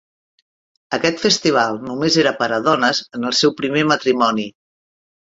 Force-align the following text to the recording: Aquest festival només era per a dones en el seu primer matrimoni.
Aquest 0.97 1.19
festival 1.25 1.77
només 1.89 2.17
era 2.21 2.31
per 2.39 2.47
a 2.57 2.59
dones 2.67 3.01
en 3.19 3.27
el 3.31 3.35
seu 3.41 3.53
primer 3.59 3.83
matrimoni. 3.91 4.47